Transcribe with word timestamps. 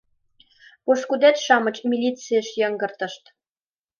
—Пошкудет-шамыч 0.85 1.77
милицийыш 1.89 2.47
йыҥгыртышт. 2.59 3.23